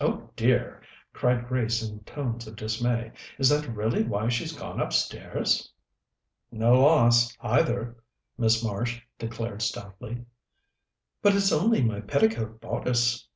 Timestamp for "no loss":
6.50-7.36